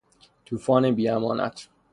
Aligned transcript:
توفان 0.45 0.91
بی 0.91 1.07
امان 1.09 1.51